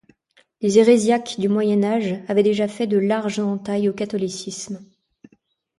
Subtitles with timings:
[0.61, 4.79] Les hérésiarques du moyen-âge avaient déjà fait de larges entailles au catholicisme.